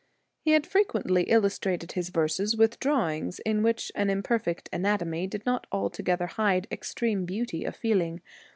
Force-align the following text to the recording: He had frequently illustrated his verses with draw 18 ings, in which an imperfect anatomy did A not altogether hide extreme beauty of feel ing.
He 0.41 0.53
had 0.53 0.65
frequently 0.65 1.25
illustrated 1.29 1.91
his 1.91 2.09
verses 2.09 2.57
with 2.57 2.79
draw 2.79 3.09
18 3.09 3.17
ings, 3.23 3.39
in 3.41 3.61
which 3.61 3.91
an 3.93 4.09
imperfect 4.09 4.67
anatomy 4.73 5.27
did 5.27 5.41
A 5.45 5.45
not 5.45 5.67
altogether 5.71 6.25
hide 6.25 6.65
extreme 6.71 7.23
beauty 7.25 7.63
of 7.65 7.75
feel 7.75 8.01
ing. 8.01 8.21